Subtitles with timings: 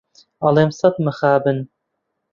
[0.41, 1.59] ئەڵێم سەد مخابن